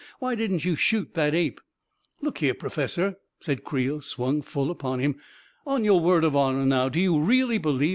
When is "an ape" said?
7.81-7.89